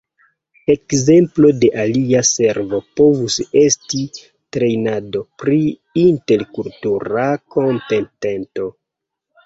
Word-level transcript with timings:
Ekzemplo 0.73 1.51
de 1.63 1.69
alia 1.83 2.23
servo 2.29 2.79
povus 3.03 3.37
esti 3.65 4.03
trejnado 4.59 5.25
pri 5.45 5.63
interkultura 6.09 7.31
kompetento. 7.59 8.71